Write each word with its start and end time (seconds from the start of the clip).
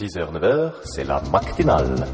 6h, 0.00 0.32
9h, 0.32 0.72
c'est 0.84 1.04
la 1.04 1.20
matinale. 1.30 2.06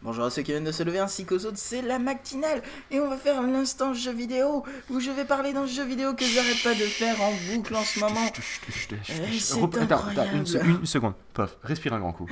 Bonjour 0.00 0.24
à 0.24 0.30
ceux 0.30 0.42
qui 0.42 0.52
viennent 0.52 0.64
de 0.64 0.72
se 0.72 0.82
lever 0.84 1.00
ainsi 1.00 1.24
qu'aux 1.26 1.44
autres, 1.44 1.56
c'est 1.58 1.82
la 1.82 1.98
matinale 1.98 2.62
et 2.90 2.98
on 3.00 3.10
va 3.10 3.16
faire 3.16 3.38
un 3.40 3.52
instant 3.54 3.92
jeu 3.92 4.12
vidéo 4.12 4.64
où 4.90 5.00
je 5.00 5.10
vais 5.10 5.24
parler 5.24 5.52
d'un 5.52 5.66
jeu 5.66 5.84
vidéo 5.84 6.14
que 6.14 6.24
j'arrête 6.24 6.62
pas 6.62 6.72
de 6.74 6.84
faire 6.86 7.20
en 7.20 7.32
boucle 7.52 7.74
en 7.74 7.82
ce 7.82 8.00
moment. 8.00 8.20
C'est 8.70 9.54
Rep- 9.60 9.76
attends, 9.82 9.96
attends, 10.08 10.24
une, 10.32 10.46
se- 10.46 10.56
incroyable. 10.56 10.80
une 10.80 10.86
seconde. 10.86 11.12
Pof, 11.34 11.56
respire 11.62 11.92
un 11.94 11.98
grand 12.00 12.12
coup. 12.12 12.26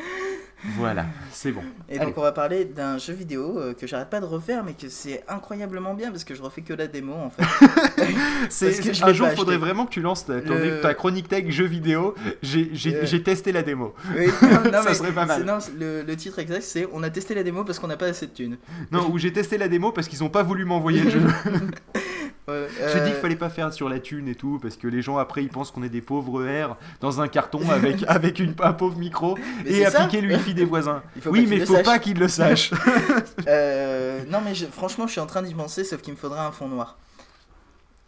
Voilà, 0.76 1.06
c'est 1.32 1.52
bon. 1.52 1.62
Et 1.88 1.96
Allez. 1.96 2.06
donc 2.06 2.18
on 2.18 2.22
va 2.22 2.32
parler 2.32 2.64
d'un 2.64 2.98
jeu 2.98 3.12
vidéo 3.12 3.58
euh, 3.58 3.74
que 3.74 3.86
j'arrête 3.86 4.10
pas 4.10 4.20
de 4.20 4.26
refaire 4.26 4.64
mais 4.64 4.72
que 4.72 4.88
c'est 4.88 5.22
incroyablement 5.28 5.94
bien 5.94 6.10
parce 6.10 6.24
que 6.24 6.34
je 6.34 6.42
refais 6.42 6.62
que 6.62 6.72
la 6.74 6.86
démo 6.86 7.14
en 7.14 7.30
fait. 7.30 7.42
C'est- 8.50 8.66
parce 8.66 8.80
que 8.80 8.92
je 8.92 9.04
un 9.04 9.12
jour, 9.12 9.28
faudrait 9.30 9.56
vraiment 9.58 9.86
que 9.86 9.90
tu 9.92 10.00
lances 10.00 10.26
ta, 10.26 10.40
ton- 10.40 10.54
Le- 10.54 10.80
ta 10.80 10.94
chronique 10.94 11.28
tech 11.28 11.48
jeu 11.50 11.64
vidéo. 11.66 12.14
J'ai 12.42 12.70
Euh. 12.94 13.18
testé 13.20 13.52
la 13.52 13.62
démo. 13.62 13.94
Oui, 14.16 14.26
non, 14.42 14.48
non, 14.72 14.82
Ça 14.82 14.94
serait 14.94 15.12
pas 15.12 15.26
mal. 15.26 15.44
non, 15.44 15.58
le, 15.78 16.02
le 16.02 16.16
titre 16.16 16.38
exact 16.38 16.62
c'est 16.62 16.86
on 16.92 17.02
a 17.02 17.10
testé 17.10 17.34
la 17.34 17.42
démo 17.42 17.64
parce 17.64 17.78
qu'on 17.78 17.86
n'a 17.88 17.96
pas 17.96 18.06
assez 18.06 18.26
de 18.26 18.32
thunes. 18.32 18.56
Non, 18.90 19.08
où 19.10 19.18
j'ai 19.18 19.32
testé 19.32 19.58
la 19.58 19.68
démo 19.68 19.92
parce 19.92 20.08
qu'ils 20.08 20.24
ont 20.24 20.28
pas 20.30 20.42
voulu 20.42 20.64
m'envoyer 20.64 21.02
le 21.02 21.10
jeu. 21.10 21.20
Ouais, 22.48 22.68
J'ai 22.78 22.84
euh, 23.00 23.04
dit 23.04 23.10
qu'il 23.10 23.20
fallait 23.20 23.34
pas 23.36 23.50
faire 23.50 23.72
sur 23.72 23.88
la 23.88 23.98
thune 23.98 24.28
et 24.28 24.36
tout 24.36 24.60
parce 24.62 24.76
que 24.76 24.86
les 24.86 25.02
gens 25.02 25.18
après 25.18 25.42
ils 25.42 25.48
pensent 25.48 25.72
qu'on 25.72 25.82
est 25.82 25.88
des 25.88 26.00
pauvres 26.00 26.44
R 26.46 26.76
dans 27.00 27.20
un 27.20 27.26
carton 27.28 27.60
avec, 27.70 28.04
avec 28.08 28.38
une, 28.38 28.54
un 28.62 28.72
pauvre 28.72 28.96
micro 28.98 29.36
Mais 29.64 29.72
et 29.72 29.86
appliquer 29.86 30.20
le 30.20 30.34
wifi 30.36 30.54
des 30.54 30.64
voisins. 30.64 31.02
Il 31.16 31.28
oui, 31.28 31.46
mais 31.48 31.56
le 31.56 31.66
faut 31.66 31.74
sache. 31.74 31.84
pas 31.84 31.98
qu'ils 31.98 32.18
le 32.18 32.28
sachent. 32.28 32.70
Euh, 33.48 34.22
non 34.28 34.40
mais 34.44 34.54
je- 34.54 34.66
franchement 34.66 35.06
je 35.06 35.12
suis 35.12 35.20
en 35.20 35.26
train 35.26 35.42
d'y 35.42 35.54
penser 35.54 35.84
sauf 35.84 36.00
qu'il 36.02 36.12
me 36.12 36.18
faudrait 36.18 36.40
un 36.40 36.52
fond 36.52 36.68
noir. 36.68 36.96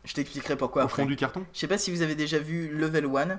Je 0.04 0.14
t'expliquerai 0.14 0.56
pourquoi 0.56 0.82
Au 0.82 0.86
après. 0.86 1.02
fond 1.02 1.08
du 1.08 1.16
carton. 1.16 1.44
Je 1.52 1.58
sais 1.58 1.66
pas 1.68 1.78
si 1.78 1.90
vous 1.90 2.02
avez 2.02 2.14
déjà 2.14 2.38
vu 2.38 2.68
Level 2.68 3.06
1. 3.06 3.38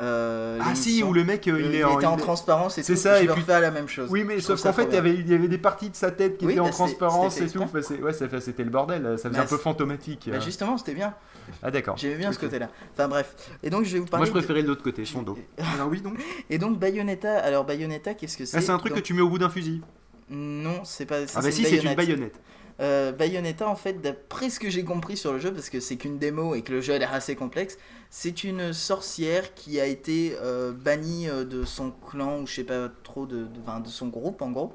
Euh, 0.00 0.58
Ah 0.62 0.74
si, 0.74 1.02
où 1.02 1.12
le 1.12 1.24
mec 1.24 1.46
euh, 1.46 1.52
Euh, 1.52 1.60
il 1.62 1.74
est 1.74 1.84
en. 1.84 1.96
était 1.98 2.06
en 2.06 2.16
il 2.16 2.20
transparence 2.22 2.78
et 2.78 2.82
C'est 2.82 2.94
tout. 2.94 2.98
ça, 3.00 3.18
je 3.18 3.24
et 3.24 3.26
vais 3.26 3.34
puis- 3.34 3.44
la 3.48 3.70
même 3.70 3.86
chose. 3.88 4.08
Oui, 4.10 4.24
mais 4.24 4.36
Je 4.36 4.40
sauf 4.40 4.62
qu'en 4.62 4.72
fait, 4.72 4.84
il 4.88 4.94
y, 4.94 4.96
avait, 4.96 5.12
il 5.14 5.28
y 5.30 5.34
avait 5.34 5.48
des 5.48 5.58
parties 5.58 5.90
de 5.90 5.96
sa 5.96 6.10
tête 6.10 6.38
qui 6.38 6.46
Oui, 6.46 6.52
étaient 6.52 6.60
en 6.60 6.64
bah, 6.64 6.70
transparence 6.70 7.38
et 7.40 7.48
tout. 7.48 7.60
Enfin, 7.60 7.82
c'est- 7.82 8.00
ouais, 8.00 8.12
ça 8.14 8.28
fait- 8.28 8.40
c'était 8.40 8.64
le 8.64 8.70
bordel. 8.70 9.02
Ça 9.18 9.28
faisait 9.28 9.38
Bah, 9.40 9.44
un 9.44 9.46
peu 9.46 9.58
fantomatique. 9.58 10.28
Bah, 10.32 10.40
justement, 10.40 10.78
c'était 10.78 10.94
bien. 10.94 11.14
Ah 11.62 11.70
d'accord. 11.70 11.96
J'aimais 11.98 12.16
bien 12.16 12.32
ce 12.32 12.38
Ok. 12.38 12.44
côté-là. 12.44 12.68
Enfin 12.94 13.08
bref. 13.08 13.34
Et 13.62 13.70
donc 13.70 13.84
je 13.84 13.92
vais 13.92 13.98
vous 13.98 14.06
parler. 14.06 14.22
Moi, 14.22 14.26
je 14.26 14.32
préférais 14.38 14.62
de 14.62 14.68
l'autre 14.68 14.82
côté, 14.82 15.04
son 15.04 15.22
dos. 15.22 15.36
Alors 15.74 15.88
oui, 15.90 16.00
donc. 16.00 16.14
Et 16.48 16.58
donc 16.58 16.78
Bayonetta. 16.78 17.38
Alors 17.38 17.64
Bayonetta, 17.64 18.14
qu'est-ce 18.14 18.38
que 18.38 18.44
c'est 18.46 18.56
Ah, 18.56 18.60
c'est 18.60 18.70
un 18.70 18.78
truc 18.78 18.92
Donc, 18.92 19.00
que 19.02 19.06
tu 19.06 19.12
mets 19.14 19.20
au 19.22 19.28
bout 19.28 19.38
d'un 19.38 19.50
fusil. 19.50 19.82
Non, 20.30 20.82
c'est 20.84 21.06
pas. 21.06 21.26
ça, 21.26 21.40
Ah 21.40 21.42
bah 21.42 21.50
si, 21.50 21.64
c'est 21.64 21.76
une 21.78 21.94
baïonnette. 21.94 22.40
Euh, 22.80 23.12
Bayonetta, 23.12 23.68
en 23.68 23.76
fait, 23.76 24.00
d'après 24.00 24.48
ce 24.48 24.58
que 24.58 24.70
j'ai 24.70 24.84
compris 24.84 25.16
sur 25.16 25.32
le 25.32 25.38
jeu, 25.38 25.52
parce 25.52 25.68
que 25.68 25.80
c'est 25.80 25.96
qu'une 25.96 26.18
démo 26.18 26.54
et 26.54 26.62
que 26.62 26.72
le 26.72 26.80
jeu 26.80 26.94
a 26.94 26.98
l'air 26.98 27.12
assez 27.12 27.36
complexe, 27.36 27.76
c'est 28.08 28.42
une 28.42 28.72
sorcière 28.72 29.54
qui 29.54 29.78
a 29.80 29.86
été 29.86 30.34
euh, 30.40 30.72
bannie 30.72 31.28
euh, 31.28 31.44
de 31.44 31.64
son 31.64 31.90
clan, 31.90 32.40
ou 32.40 32.46
je 32.46 32.54
sais 32.54 32.64
pas 32.64 32.88
trop, 33.02 33.26
de, 33.26 33.44
de, 33.44 33.88
son 33.88 34.08
groupe 34.08 34.40
en 34.40 34.50
gros, 34.50 34.72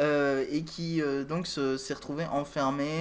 euh, 0.00 0.44
et 0.50 0.62
qui 0.62 1.02
euh, 1.02 1.24
donc 1.24 1.46
se- 1.46 1.76
s'est 1.76 1.94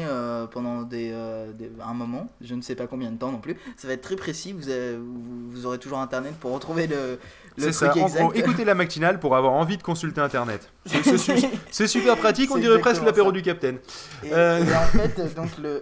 euh, 0.08 0.46
pendant 0.48 0.82
des, 0.84 1.12
euh, 1.14 1.52
des- 1.54 1.72
un 1.84 1.94
moment, 1.94 2.28
je 2.42 2.54
ne 2.56 2.62
sais 2.62 2.76
pas 2.76 2.88
combien 2.88 3.10
de 3.12 3.18
temps 3.18 3.32
non 3.32 3.40
plus. 3.40 3.56
Ça 3.78 3.88
va 3.88 3.94
être 3.94 4.02
très 4.02 4.16
précis, 4.18 4.52
vous, 4.54 4.68
avez- 4.70 4.98
vous, 4.98 5.50
vous 5.50 5.66
aurez 5.66 5.78
toujours 5.80 6.00
internet 6.00 6.34
pour 6.40 6.52
retrouver 6.52 6.88
le, 6.88 7.18
le 7.58 7.64
truc 7.64 7.74
ça. 7.74 7.92
En 7.92 8.06
exact. 8.06 8.22
gros, 8.22 8.34
écoutez 8.34 8.66
la 8.66 8.76
matinale 8.76 9.20
pour 9.20 9.36
avoir 9.38 9.54
envie 9.54 9.78
de 9.78 9.84
consulter 9.84 10.20
Internet. 10.22 10.70
C'est- 10.86 11.04
C'est 11.04 11.18
su- 11.18 11.48
c'est 11.72 11.88
super 11.88 12.18
pratique, 12.18 12.54
on 12.54 12.58
dirait 12.58 12.80
presque 12.80 13.04
l'apéro 13.04 13.32
du 13.32 13.42
Capitaine. 13.42 13.78
Et, 14.24 14.30
et 14.30 14.34
en 14.34 14.86
fait, 14.92 15.34
donc 15.36 15.50
le. 15.62 15.82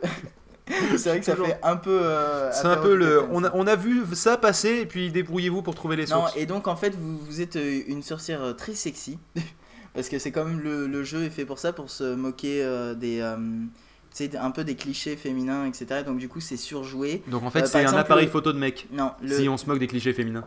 c'est 0.98 1.10
vrai 1.10 1.20
que 1.20 1.26
ça 1.26 1.32
Toujours. 1.32 1.48
fait 1.48 1.60
un 1.64 1.78
peu. 1.78 1.99
euh, 2.04 2.52
C'est 2.52 2.67
un 2.67 2.76
peu 2.78 2.94
le. 2.95 3.23
On 3.32 3.44
a, 3.44 3.52
on 3.54 3.66
a 3.67 3.76
vu 3.78 4.04
ça 4.14 4.36
passer 4.38 4.80
et 4.82 4.86
puis 4.86 5.11
débrouillez-vous 5.11 5.61
pour 5.61 5.73
trouver 5.76 5.95
les 5.95 6.04
Non, 6.08 6.20
sources. 6.22 6.34
et 6.36 6.45
donc 6.45 6.67
en 6.67 6.76
fait, 6.76 6.94
vous, 6.94 7.17
vous 7.17 7.39
êtes 7.42 7.58
une 7.88 8.04
sorcière 8.04 8.54
très 8.58 8.73
sexy. 8.73 9.17
Parce 9.93 10.09
que 10.09 10.20
c'est 10.20 10.31
quand 10.31 10.45
même 10.45 10.59
le, 10.59 10.87
le 10.87 11.03
jeu 11.03 11.23
est 11.23 11.30
fait 11.30 11.45
pour 11.45 11.59
ça, 11.59 11.73
pour 11.73 11.89
se 11.89 12.15
moquer 12.15 12.64
euh, 12.64 12.93
des. 12.93 13.20
euh, 13.21 13.36
tu 14.15 14.23
sais, 14.25 14.37
un 14.37 14.49
peu 14.52 14.64
des 14.64 14.75
clichés 14.75 15.15
féminins, 15.15 15.65
etc. 15.65 16.02
Donc 16.05 16.17
du 16.17 16.27
coup, 16.30 16.39
c'est 16.39 16.58
surjoué. 16.58 17.21
Donc 17.27 17.43
en 17.43 17.48
Euh, 17.48 17.49
fait, 17.52 17.59
par 17.59 17.67
c'est 17.67 17.86
un 17.86 17.93
appareil 17.93 18.27
photo 18.27 18.52
de 18.53 18.58
mec. 18.58 18.87
Non, 18.92 19.11
le. 19.21 19.36
Si 19.37 19.48
on 19.49 19.58
se 19.58 19.65
moque 19.67 19.80
des 19.80 19.87
clichés 19.87 20.14
féminins. 20.14 20.45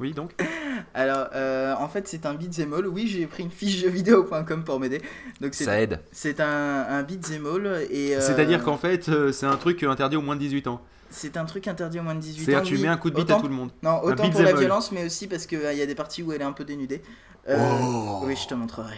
Oui, 0.00 0.12
donc? 0.12 0.32
Alors, 0.94 1.28
euh, 1.34 1.74
en 1.78 1.88
fait, 1.88 2.08
c'est 2.08 2.26
un 2.26 2.34
beat'em 2.34 2.72
all. 2.72 2.86
Oui, 2.88 3.06
j'ai 3.06 3.26
pris 3.26 3.42
une 3.44 3.50
fiche 3.50 3.76
jeuxvideo.com 3.82 4.64
pour 4.64 4.80
m'aider. 4.80 5.00
Donc 5.40 5.54
c'est 5.54 5.64
Ça 5.64 5.80
aide. 5.80 6.00
c'est 6.12 6.40
un, 6.40 6.86
un 6.88 7.02
beat'em 7.04 7.46
all 7.46 7.86
et. 7.90 8.16
euh, 8.16 8.20
C'est-à-dire 8.20 8.64
qu'en 8.64 8.76
fait, 8.78 9.08
euh, 9.08 9.30
c'est 9.32 9.46
un 9.46 9.56
truc 9.56 9.82
interdit 9.84 10.16
aux 10.16 10.22
moins 10.22 10.34
de 10.34 10.40
18 10.40 10.66
ans. 10.66 10.80
C'est 11.14 11.36
un 11.36 11.44
truc 11.44 11.68
interdit 11.68 12.00
aux 12.00 12.02
moins 12.02 12.14
de 12.14 12.20
18 12.20 12.42
ans. 12.42 12.44
C'est-à-dire 12.44 12.62
tu 12.68 12.74
oui. 12.76 12.82
mets 12.82 12.88
un 12.88 12.96
coup 12.96 13.10
de 13.10 13.14
bite 13.14 13.30
à 13.30 13.34
Autant 13.34 13.42
tout 13.42 13.48
le 13.48 13.54
monde. 13.54 13.70
Non, 13.82 14.02
autant 14.02 14.28
pour 14.30 14.42
la 14.42 14.52
violence, 14.52 14.92
mais 14.92 15.04
aussi 15.04 15.26
parce 15.28 15.46
qu'il 15.46 15.60
y 15.60 15.82
a 15.82 15.86
des 15.86 15.94
parties 15.94 16.22
où 16.22 16.32
elle 16.32 16.40
est 16.40 16.44
un 16.44 16.52
peu 16.52 16.64
dénudée. 16.64 17.02
Euh, 17.48 17.56
Oh. 17.58 18.22
Oui, 18.24 18.36
je 18.36 18.48
te 18.48 18.54
montrerai. 18.54 18.94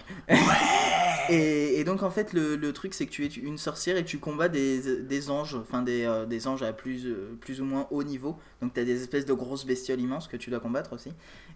et, 1.28 1.81
et 1.81 1.84
donc, 1.84 2.03
en 2.03 2.10
fait, 2.10 2.32
le, 2.32 2.56
le 2.56 2.72
truc, 2.72 2.94
c'est 2.94 3.06
que 3.06 3.10
tu 3.10 3.25
es 3.25 3.28
une 3.28 3.59
sorcière 3.59 3.97
et 3.97 4.04
tu 4.04 4.19
combats 4.19 4.49
des, 4.49 5.03
des 5.03 5.31
anges, 5.31 5.56
enfin 5.56 5.82
des, 5.82 6.04
euh, 6.04 6.27
des 6.27 6.47
anges 6.47 6.62
à 6.62 6.72
plus, 6.72 7.06
euh, 7.06 7.37
plus 7.41 7.60
ou 7.60 7.65
moins 7.65 7.87
haut 7.91 8.04
niveau. 8.04 8.37
Donc, 8.62 8.75
tu 8.75 8.81
as 8.81 8.84
des 8.84 9.03
espèces 9.03 9.27
de 9.27 9.33
grosses 9.33 9.66
bestioles 9.66 10.00
immenses 10.00 10.28
que 10.28 10.37
tu 10.37 10.50
dois 10.50 10.60
combattre 10.60 10.93
aussi. 10.93 11.10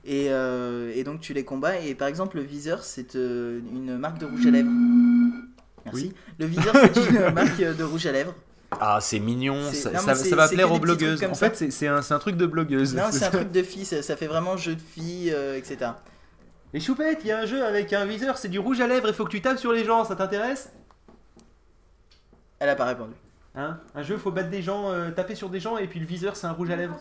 Et, 0.05 0.27
euh, 0.31 0.93
et 0.95 1.05
donc, 1.05 1.21
tu 1.21 1.33
les 1.33 1.45
combats. 1.45 1.79
Et 1.79 1.95
par 1.95 2.09
exemple, 2.09 2.37
le 2.37 2.43
viseur, 2.43 2.83
c'est 2.83 3.15
une 3.15 3.97
marque 3.97 4.19
de 4.19 4.27
rouge 4.27 4.47
à 4.47 4.51
lèvres. 4.51 4.71
Merci. 5.85 6.09
Oui. 6.09 6.13
Le 6.39 6.47
viseur, 6.47 6.75
c'est 6.75 6.97
une 7.11 7.33
marque 7.33 7.61
de 7.61 7.85
rouge 7.85 8.07
à 8.07 8.13
lèvres. 8.13 8.35
Ah, 8.79 8.99
c'est 9.01 9.19
mignon, 9.19 9.73
ça, 9.73 9.91
non, 9.91 9.99
ça- 9.99 10.07
mais 10.07 10.15
c'est- 10.15 10.31
ça 10.31 10.37
va 10.37 10.49
plaire 10.49 10.71
aux 10.73 10.79
blogueuses. 10.79 11.23
En 11.25 11.35
ça. 11.35 11.51
fait, 11.51 11.71
c'est- 11.71 11.87
un, 11.89 12.01
truc 12.19 12.37
de 12.37 12.47
blogueuse. 12.47 12.95
Non, 12.95 13.05
c'est 13.11 13.25
un 13.25 13.31
truc 13.31 13.51
de 13.53 13.63
fille, 13.63 13.85
ça, 13.85 14.03
ça 14.03 14.17
fait 14.17 14.27
vraiment 14.29 14.57
jeu 14.57 14.75
de 14.77 14.81
fille, 14.81 15.33
euh, 15.35 15.57
etc. 15.59 15.91
Et 16.73 16.79
Choupette, 16.79 17.19
il 17.23 17.29
y 17.29 17.33
a 17.33 17.39
un 17.41 17.47
jeu 17.47 17.65
avec 17.65 17.93
un 17.93 18.05
viseur, 18.05 18.39
c'est 18.39 18.49
du 18.49 18.61
rouge 18.61 18.81
à 18.81 18.87
lèvres, 18.87 19.09
il 19.09 19.15
faut 19.15 19.25
que 19.25 19.31
tu 19.31 19.43
tapes 19.43 19.59
sur 19.59 19.73
les 19.73 19.85
gens, 19.85 20.05
ça 20.05 20.15
t'intéresse? 20.15 20.71
Elle 22.61 22.69
a 22.69 22.77
pas 22.77 22.85
répondu. 22.85 23.15
Hein? 23.57 23.81
Un 23.97 24.03
jeu, 24.03 24.17
faut 24.19 24.31
battre 24.31 24.51
des 24.51 24.63
gens, 24.63 24.91
euh, 24.91 25.11
taper 25.11 25.35
sur 25.35 25.51
des 25.51 25.59
gens, 25.59 25.77
et 25.77 25.89
puis 25.89 25.99
le 25.99 26.07
viseur, 26.07 26.37
c'est 26.37 26.47
un 26.47 26.53
rouge 26.53 26.71
à 26.71 26.77
lèvres. 26.77 26.97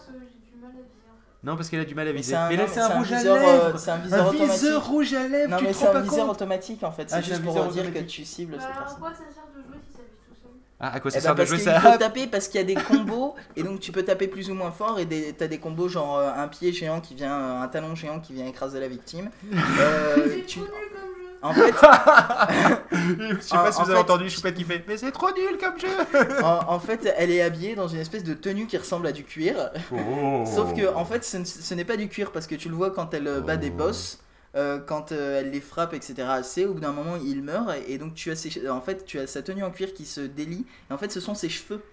Non, 1.43 1.55
parce 1.55 1.69
qu'elle 1.69 1.79
a 1.79 1.85
du 1.85 1.95
mal 1.95 2.07
à 2.07 2.11
viser. 2.11 2.35
Mais 2.49 2.57
là, 2.57 2.65
c'est 2.67 2.79
un 2.81 2.87
rouge 2.97 3.13
à 3.13 3.17
viseur, 3.17 3.35
euh, 3.37 3.39
lèvres 3.67 3.79
c'est 3.79 3.91
un 3.91 3.97
viseur 3.97 4.25
Un 4.25 4.29
automatique. 4.29 4.51
viseur 4.61 4.85
rouge 4.87 5.13
à 5.13 5.27
lèvres, 5.27 5.51
Non, 5.51 5.57
tu 5.57 5.63
mais 5.65 5.73
c'est 5.73 5.87
un 5.87 6.01
viseur 6.01 6.29
automatique 6.29 6.83
en 6.83 6.91
fait. 6.91 7.09
C'est 7.09 7.15
Ah, 7.15 7.21
juste 7.21 7.43
pour 7.43 7.65
dire 7.67 7.93
que 7.93 7.99
tu 7.99 8.25
cibles 8.25 8.57
Bah, 8.57 8.63
cette 8.63 8.71
à 8.75 8.79
personne. 8.79 8.99
quoi 8.99 9.11
ça 9.11 9.17
sert 9.19 9.43
de 9.55 9.61
jouer 9.61 9.77
si 9.87 9.93
ça 9.93 9.99
vise 9.99 10.19
tout 10.27 10.35
seul 10.41 10.51
Ah, 10.81 10.93
à 10.93 10.99
quoi 11.01 11.11
ça 11.11 11.17
Eh 11.17 11.19
ben, 11.19 11.23
sert 11.23 11.31
de 11.35 11.37
parce 11.39 11.49
jouer 11.49 11.57
qu'il 11.57 11.65
ça 11.65 11.81
faut 11.81 11.97
taper 11.97 12.27
parce 12.27 12.47
qu'il 12.47 12.61
y 12.61 12.63
a 12.63 12.65
des 12.65 12.75
combos 12.81 13.35
et 13.57 13.63
donc 13.63 13.79
tu 13.81 13.91
peux 13.91 14.03
taper 14.03 14.27
plus 14.29 14.49
ou 14.49 14.53
moins 14.53 14.71
fort 14.71 14.97
et 14.99 15.05
des- 15.05 15.33
t'as 15.33 15.47
des 15.47 15.57
combos 15.57 15.89
genre 15.89 16.17
euh, 16.17 16.31
un 16.35 16.47
pied 16.47 16.71
géant 16.71 17.01
qui 17.01 17.15
vient, 17.15 17.33
euh, 17.37 17.61
un 17.61 17.67
talon 17.67 17.95
géant 17.95 18.19
qui 18.21 18.31
vient 18.33 18.45
écraser 18.47 18.79
la 18.79 18.87
victime. 18.87 19.29
Euh, 19.53 20.15
C'est 20.37 20.45
tu- 20.45 20.59
trop 20.59 20.67
nul 20.67 20.89
comme 20.93 21.01
jeu. 21.17 21.37
En 21.41 21.53
fait, 21.53 21.71
Je 22.91 23.41
sais 23.41 23.55
En- 23.57 23.63
pas 23.63 23.71
si 23.71 23.81
vous 23.81 23.89
avez 23.89 23.93
fait- 23.95 23.99
entendu 23.99 24.29
Choupette 24.29 24.55
qui 24.55 24.63
fait 24.63 24.83
Mais 24.87 24.97
c'est 24.97 25.11
trop 25.11 25.31
nul 25.31 25.57
comme 25.59 25.77
jeu 25.79 25.87
en, 26.43 26.59
en 26.73 26.79
fait, 26.79 27.13
elle 27.17 27.31
est 27.31 27.41
habillée 27.41 27.75
dans 27.75 27.87
une 27.87 27.99
espèce 27.99 28.23
de 28.23 28.33
tenue 28.33 28.65
qui 28.67 28.77
ressemble 28.77 29.07
à 29.07 29.11
du 29.11 29.23
cuir. 29.23 29.71
Oh. 29.91 30.43
Sauf 30.45 30.73
que 30.73 30.93
en 30.93 31.05
fait, 31.05 31.23
ce 31.25 31.73
n'est 31.73 31.85
pas 31.85 31.97
du 31.97 32.07
cuir 32.07 32.31
parce 32.31 32.47
que 32.47 32.55
tu 32.55 32.69
le 32.69 32.75
vois 32.75 32.91
quand 32.91 33.13
elle 33.13 33.27
euh, 33.27 33.41
bat 33.41 33.57
des 33.57 33.69
boss, 33.69 34.19
euh, 34.55 34.79
quand 34.79 35.11
euh, 35.11 35.39
elle 35.39 35.51
les 35.51 35.61
frappe, 35.61 35.93
etc. 35.93 36.15
C'est 36.43 36.65
au 36.65 36.73
bout 36.73 36.79
d'un 36.79 36.91
moment 36.91 37.17
il 37.17 37.43
meurt 37.43 37.69
et, 37.87 37.93
et 37.93 37.97
donc 37.97 38.15
tu 38.15 38.31
as 38.31 38.35
ses, 38.35 38.67
en 38.69 38.81
fait 38.81 39.05
tu 39.05 39.19
as 39.19 39.27
sa 39.27 39.41
tenue 39.43 39.63
en 39.63 39.71
cuir 39.71 39.93
qui 39.93 40.05
se 40.05 40.21
délie 40.21 40.65
et 40.89 40.93
en 40.93 40.97
fait 40.97 41.11
ce 41.11 41.19
sont 41.19 41.35
ses 41.35 41.49
cheveux. 41.49 41.83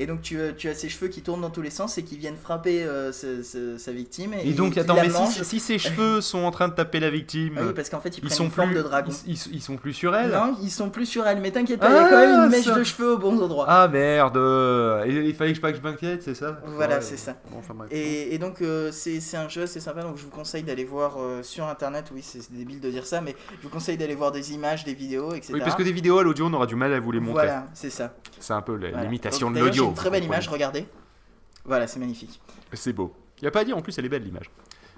Et 0.00 0.06
donc 0.06 0.22
tu, 0.22 0.40
as- 0.40 0.52
tu 0.52 0.68
as 0.68 0.74
ses 0.74 0.88
cheveux 0.88 1.08
qui 1.08 1.22
tournent 1.22 1.40
dans 1.40 1.50
tous 1.50 1.60
les 1.62 1.70
sens 1.70 1.98
et 1.98 2.04
qui 2.04 2.16
viennent 2.16 2.36
frapper 2.36 2.84
euh, 2.84 3.10
ce- 3.12 3.42
ce- 3.42 3.76
sa 3.78 3.90
victime. 3.92 4.32
Et, 4.34 4.50
Et 4.50 4.52
donc, 4.52 4.78
attends, 4.78 4.94
mais 4.94 5.10
si, 5.10 5.44
si 5.44 5.60
ses 5.60 5.78
cheveux 5.78 6.20
sont 6.20 6.38
en 6.44 6.50
train 6.52 6.68
de 6.68 6.74
taper 6.74 7.00
la 7.00 7.10
victime, 7.10 7.54
Ah 7.58 7.62
oui, 7.66 7.72
parce 7.74 7.90
qu'en 7.90 8.00
fait 8.00 8.16
ils, 8.18 8.30
sont 8.30 8.44
une 8.44 8.50
forme 8.50 8.70
plus, 8.70 8.78
de 8.78 8.82
dragon. 8.82 9.10
ils, 9.26 9.32
ils- 9.34 9.54
ils 9.56 9.60
sont 9.62 9.76
plus 9.76 9.92
sur 9.92 10.14
elle 10.14 10.30
Non, 10.30 10.56
ils 10.62 10.70
sont 10.70 10.88
plus 10.90 11.06
sur 11.06 11.26
elle, 11.26 11.40
mais 11.40 11.50
t'inquiète 11.50 11.80
pas, 11.80 11.90
il 11.90 11.94
y 11.94 11.98
a 11.98 12.08
quand 12.08 12.16
même 12.16 12.34
Ah, 12.38 12.44
une 12.44 12.50
mèche 12.50 12.64
ça. 12.64 12.74
de 12.78 12.84
cheveux 12.84 13.12
au 13.14 13.18
bon 13.18 13.38
endroit. 13.42 13.66
Ah 13.68 13.88
merde 13.88 14.36
Il 15.08 15.34
fallait 15.34 15.50
que 15.50 15.56
je 15.56 15.60
pas 15.60 15.72
que 15.72 15.78
je 15.78 15.82
m'inquiète, 15.82 16.22
c'est 16.22 16.34
ça? 16.34 16.60
Voilà, 16.66 16.96
Ouais. 16.96 17.02
c'est 17.02 17.16
ça. 17.16 17.34
Bon, 17.50 17.58
enfin, 17.58 17.74
bref. 17.74 17.88
Et, 17.90 18.34
et 18.34 18.38
donc 18.38 18.62
euh, 18.62 18.90
c'est 18.92 19.20
c'est 19.20 19.36
un 19.36 19.48
jeu 19.48 19.62
assez 19.62 19.80
sympa, 19.80 20.02
donc 20.02 20.16
je 20.16 20.22
vous 20.22 20.30
conseille 20.30 20.62
d'aller 20.62 20.84
voir 20.84 21.16
euh, 21.18 21.42
sur 21.42 21.66
internet, 21.66 22.06
oui 22.14 22.20
c'est 22.22 22.40
c'est 22.40 22.52
débile 22.54 22.80
de 22.80 22.90
dire 22.90 23.04
ça, 23.06 23.20
mais 23.20 23.34
je 23.58 23.62
vous 23.64 23.68
conseille 23.68 23.96
d'aller 23.96 24.14
voir 24.14 24.30
des 24.32 24.52
images, 24.52 24.84
des 24.84 24.94
vidéos, 24.94 25.32
etc. 25.34 25.52
Oui, 25.54 25.60
parce 25.60 25.74
que 25.74 25.82
des 25.82 25.92
vidéos 25.92 26.18
à 26.18 26.22
l'audio, 26.22 26.46
on 26.46 26.52
aura 26.54 26.66
du 26.66 26.76
mal 26.76 26.92
à 26.94 27.00
vous 27.00 27.10
les 27.10 27.20
montrer. 27.20 27.46
Voilà, 27.46 27.66
c'est 27.74 27.90
ça. 27.90 28.14
C'est 28.38 28.52
un 28.52 28.62
peu 28.62 28.76
Voilà. 28.76 29.02
l'imitation 29.02 29.50
de 29.50 29.58
l'audio. 29.58 29.87
Une 29.88 29.94
très 29.94 30.10
belle 30.10 30.24
image, 30.24 30.48
regardez. 30.48 30.86
Voilà, 31.64 31.86
c'est 31.86 31.98
magnifique. 32.00 32.40
C'est 32.72 32.92
beau. 32.92 33.14
Y 33.42 33.46
a 33.46 33.50
pas 33.50 33.60
à 33.60 33.64
dire, 33.64 33.76
en 33.76 33.82
plus, 33.82 33.96
elle 33.98 34.04
est 34.06 34.08
belle 34.08 34.22
l'image. 34.24 34.50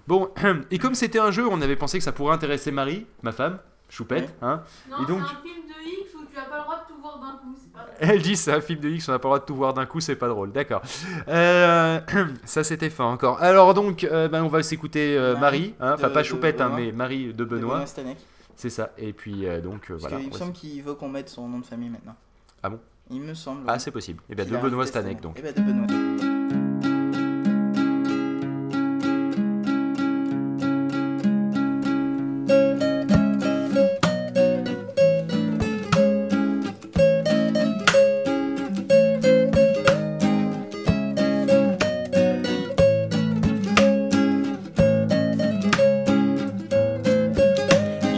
Bon, 0.07 0.31
et 0.71 0.79
comme 0.79 0.95
c'était 0.95 1.19
un 1.19 1.31
jeu, 1.31 1.47
on 1.49 1.61
avait 1.61 1.77
pensé 1.77 1.99
que 1.99 2.05
ça 2.05 2.13
pourrait 2.13 2.35
intéresser 2.35 2.71
Marie, 2.71 3.07
ma 3.23 3.33
femme, 3.33 3.59
Choupette, 3.89 4.25
Ouais. 4.29 4.35
hein. 4.43 4.63
Non, 4.91 5.03
Et 5.03 5.07
donc- 5.07 5.21
c'est 5.27 5.35
un 5.37 5.43
film 5.43 5.67
de 5.67 6.03
X 6.03 6.15
où 6.15 6.25
tu 6.33 6.39
as 6.39 6.43
pas 6.45 6.59
le 6.59 6.63
droit 6.63 6.77
de 6.77 6.93
tout 6.95 7.01
voir 7.01 7.19
d'un 7.19 7.33
coup. 7.39 7.55
C'est 7.61 7.73
pas 7.73 7.87
Elle 7.99 8.23
dit 8.23 8.37
c'est 8.37 8.53
un 8.53 8.61
film 8.61 8.81
de 8.81 8.89
X, 8.89 9.09
on 9.09 9.13
n'a 9.13 9.19
pas 9.19 9.27
le 9.27 9.31
droit 9.31 9.39
de 9.41 9.45
tout 9.45 9.55
voir 9.57 9.75
d'un 9.75 9.87
coup, 9.87 10.01
c'est 10.01 10.15
pas 10.17 10.29
drôle. 10.29 10.53
D'accord. 10.53 10.81
Euh, 11.29 12.01
ça 12.45 12.63
c'était 12.65 12.89
fin 12.91 13.05
encore. 13.07 13.41
Alors 13.43 13.75
donc, 13.75 14.05
euh, 14.05 14.29
ben, 14.29 14.43
on 14.45 14.49
va 14.49 14.63
s'écouter 14.63 15.17
euh, 15.19 15.37
Marie 15.37 15.75
hein. 15.81 15.95
enfin 15.95 16.09
de- 16.09 16.13
pas 16.15 16.21
de 16.23 16.27
Choupette, 16.27 16.61
hein, 16.61 16.67
Benoît. 16.71 16.81
mais 16.81 16.93
Marie 16.93 17.27
de 17.27 17.33
De 17.33 17.45
Benoît. 17.45 17.85
Stanek. 17.87 18.19
C'est 18.57 18.71
ça. 18.71 18.91
Et 18.99 19.13
puis 19.13 19.47
euh, 19.47 19.61
donc 19.61 19.85
euh, 19.91 19.95
Parce 19.95 20.01
voilà. 20.03 20.17
qu'il 20.19 20.27
me 20.29 20.33
Ouais, 20.33 20.39
semble 20.39 20.53
qu'il 20.53 20.83
veut 20.83 20.95
qu'on 20.95 21.09
mette 21.09 21.29
son 21.29 21.49
nom 21.49 21.59
de 21.59 21.67
famille 21.67 21.89
maintenant. 21.91 22.15
Ah 22.63 22.71
bon? 22.71 22.81
Il 23.13 23.23
me 23.23 23.35
semble. 23.35 23.63
Ah, 23.67 23.75
oui. 23.75 23.81
c'est 23.81 23.91
possible. 23.91 24.23
Et 24.31 24.35
bien 24.35 24.45
de 24.45 24.57
Benoît 24.57 24.87
Stanek 24.87 25.21
donc. 25.21 25.37
Eh 25.37 25.43
ben, 25.43 25.53
de 25.53 25.61
Benoît. 25.61 25.87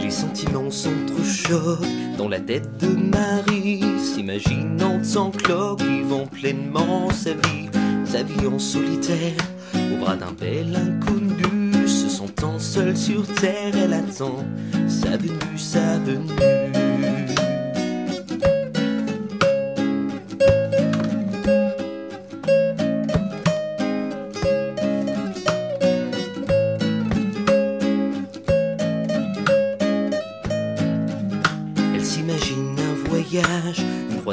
Les 0.03 0.11
sentiments 0.11 0.69
s'entrechoquent 0.69 1.79
dans 2.17 2.29
la 2.29 2.39
tête 2.39 2.77
de 2.77 2.92
Marie, 3.13 3.81
s'imaginant 3.99 5.03
sans 5.03 5.31
cloque, 5.31 5.81
vivant 5.81 6.25
pleinement 6.27 7.09
sa 7.11 7.31
vie, 7.33 7.69
sa 8.05 8.23
vie 8.23 8.47
en 8.47 8.59
solitaire, 8.59 9.37
au 9.75 9.97
bras 9.97 10.15
d'un 10.15 10.31
bel 10.31 10.75
inconnu, 10.75 11.87
se 11.87 12.09
sentant 12.09 12.59
seule 12.59 12.97
sur 12.97 13.25
terre, 13.35 13.73
elle 13.75 13.93
attend 13.93 14.45
sa 14.87 15.17
venue, 15.17 15.57
sa 15.57 15.97
venue. 15.99 17.32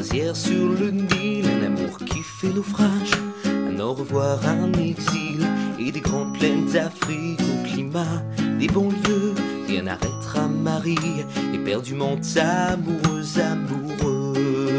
Croisière 0.00 0.34
sur 0.34 0.72
le 0.80 0.90
Nil, 0.90 1.44
un 1.46 1.66
amour 1.66 1.98
qui 1.98 2.22
fait 2.22 2.48
naufrage, 2.48 3.10
un 3.44 3.78
au 3.80 3.92
revoir, 3.92 4.40
un 4.48 4.72
exil 4.72 5.46
et 5.78 5.92
des 5.92 6.00
grandes 6.00 6.38
plaines 6.38 6.64
d'Afrique 6.64 7.38
au 7.40 7.68
climat, 7.68 8.22
des 8.58 8.68
banlieues 8.68 9.34
et 9.68 9.78
un 9.78 9.86
arrêtera 9.88 10.48
Marie, 10.48 10.96
éperdument 11.52 12.16
amoureuse, 12.38 13.38
amoureux. 13.40 14.69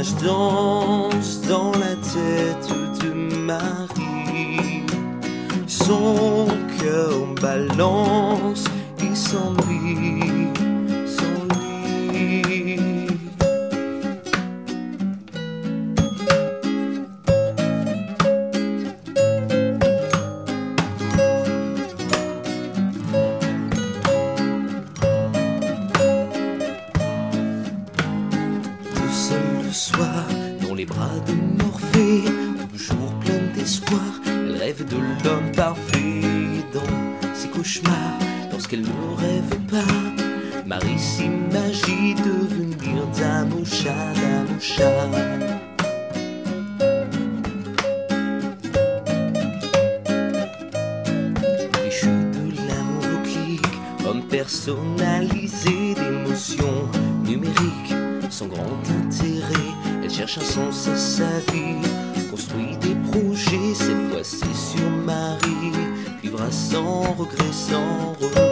Images 0.00 0.14
dansent 0.22 1.40
dans 1.48 1.72
la 1.72 1.94
tête 1.96 2.68
de 3.02 3.12
Marie. 3.38 4.86
Son 5.66 6.46
cœur 6.80 7.12
balance 7.40 8.64
et 8.98 9.14
s'ennuie, 9.14 10.19
soir, 29.72 30.26
dans 30.62 30.74
les 30.74 30.84
bras 30.84 31.18
de 31.26 31.62
Morphée, 31.62 32.22
toujours 32.72 33.12
pleine 33.20 33.52
d'espoir, 33.54 34.00
rêve 34.58 34.84
de 34.86 34.96
l'homme 34.96 35.52
parfait 35.52 36.22
dans 36.72 37.34
ses 37.34 37.48
cauchemars. 37.48 38.18
Lorsqu'elle 38.50 38.82
ne 38.82 39.16
rêve 39.16 39.58
pas, 39.70 40.64
Marie 40.66 40.98
s'imagine 40.98 42.16
devenir 42.16 43.06
dame 43.18 43.52
au 43.60 43.64
chat, 43.64 44.12
dame 44.14 44.56
au 44.56 44.60
chat. 44.60 45.08
Personnalisé 54.30 55.94
d'émotions 55.94 56.88
numériques, 57.24 57.94
sans 58.30 58.46
grand 58.46 58.62
un 60.18 60.26
sens 60.26 60.88
à 60.88 60.96
sa 60.96 61.38
vie, 61.52 61.80
construit 62.30 62.76
des 62.78 62.96
projets, 63.10 63.74
cette 63.74 64.10
fois 64.10 64.24
c'est 64.24 64.54
sur 64.54 64.90
Marie, 65.04 65.72
vivra 66.20 66.50
sans 66.50 67.14
regret, 67.14 67.52
sans. 67.52 68.49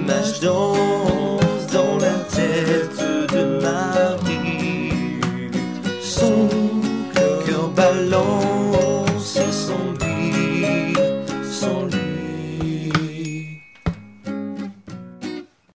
Images 0.00 1.19